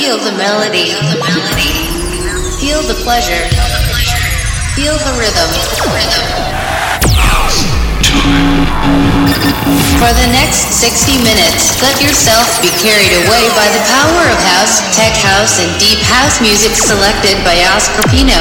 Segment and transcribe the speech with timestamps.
[0.00, 0.96] Feel the melody.
[2.56, 3.44] Feel the pleasure.
[4.72, 5.50] Feel the rhythm.
[10.00, 14.80] For the next 60 minutes, let yourself be carried away by the power of house,
[14.96, 18.40] tech house, and deep house music selected by Oscar Pino.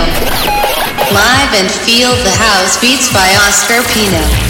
[1.12, 4.49] Live and feel the house beats by Oscar Pino.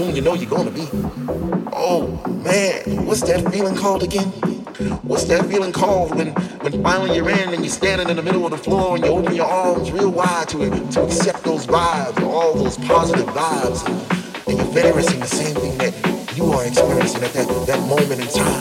[0.00, 0.88] Soon you know you're gonna be.
[1.72, 2.06] Oh
[2.44, 4.28] man, what's that feeling called again?
[5.02, 6.28] What's that feeling called when,
[6.62, 9.10] when finally you're in and you're standing in the middle of the floor and you
[9.10, 10.58] open your arms real wide to
[10.92, 13.80] to accept those vibes, all those positive vibes,
[14.48, 15.92] and you're experiencing the same thing that
[16.34, 18.59] you are experiencing at that, that moment in time.